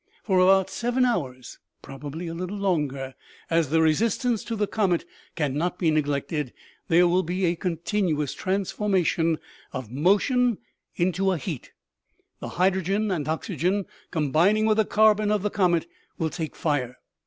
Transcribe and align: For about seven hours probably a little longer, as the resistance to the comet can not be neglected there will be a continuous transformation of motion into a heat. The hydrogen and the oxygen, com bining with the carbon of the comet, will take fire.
For 0.23 0.39
about 0.39 0.71
seven 0.71 1.05
hours 1.05 1.59
probably 1.83 2.25
a 2.25 2.33
little 2.33 2.57
longer, 2.57 3.13
as 3.51 3.69
the 3.69 3.83
resistance 3.83 4.43
to 4.45 4.55
the 4.55 4.65
comet 4.65 5.05
can 5.35 5.53
not 5.53 5.77
be 5.77 5.91
neglected 5.91 6.53
there 6.87 7.07
will 7.07 7.21
be 7.21 7.45
a 7.45 7.55
continuous 7.55 8.33
transformation 8.33 9.37
of 9.71 9.91
motion 9.91 10.57
into 10.95 11.31
a 11.31 11.37
heat. 11.37 11.71
The 12.39 12.49
hydrogen 12.57 13.11
and 13.11 13.27
the 13.27 13.29
oxygen, 13.29 13.85
com 14.09 14.33
bining 14.33 14.65
with 14.67 14.77
the 14.77 14.85
carbon 14.85 15.29
of 15.31 15.43
the 15.43 15.51
comet, 15.51 15.85
will 16.17 16.31
take 16.31 16.55
fire. 16.55 16.97